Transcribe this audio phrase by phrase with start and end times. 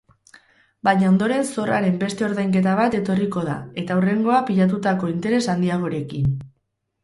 [0.87, 6.37] Baina ondoren zorraren beste ordainketa bat etorriko da eta hurrengoa pilatutako interes handiagorekin.